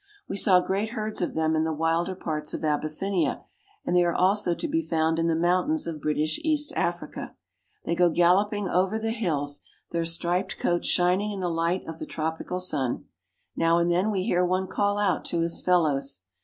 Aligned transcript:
We 0.27 0.35
saw 0.35 0.61
great 0.61 0.89
herds 0.97 1.21
of 1.21 1.35
them 1.35 1.55
in 1.55 1.63
the 1.63 1.71
wilder 1.71 2.15
parts 2.15 2.55
of 2.55 2.63
Abys 2.65 2.99
sinia, 2.99 3.43
and 3.85 3.95
they 3.95 4.03
are 4.03 4.15
also 4.15 4.55
to 4.55 4.67
be 4.67 4.81
found 4.81 5.19
in 5.19 5.27
the 5.27 5.35
mountains 5.35 5.85
of 5.85 6.01
British 6.01 6.39
East 6.43 6.73
Africa. 6.75 7.35
They 7.85 7.93
go 7.93 8.09
galloping 8.09 8.67
over 8.67 8.97
the 8.97 9.11
hills, 9.11 9.61
their 9.91 10.05
striped 10.05 10.57
coats 10.57 10.87
shining 10.87 11.31
in 11.31 11.39
the 11.39 11.49
light 11.49 11.85
of 11.87 11.99
the 11.99 12.07
tropical 12.07 12.59
sun. 12.59 13.05
Now 13.55 13.77
and 13.77 13.91
then 13.91 14.09
we 14.09 14.23
hear 14.23 14.43
one 14.43 14.65
call 14.65 14.97
out 14.97 15.23
to 15.25 15.41
his 15.41 15.61
fellows. 15.61 16.21